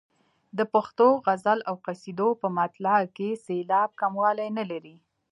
[0.57, 4.95] د پښتو غزل او قصیدو په مطلع کې سېلاب کموالی نه لري.